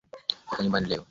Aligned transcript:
Fika 0.49 0.63
nyumbani 0.63 0.89
leo 0.89 0.99